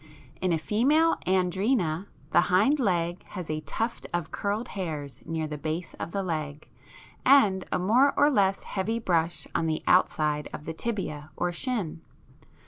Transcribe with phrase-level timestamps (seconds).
[0.41, 5.59] In a female Andrena, the hind leg has a tuft of curled hairs near the
[5.59, 6.67] base of the leg,
[7.23, 12.01] and a more or less heavy brush on the outside of the tibia or shin
[12.39, 12.49] (fig.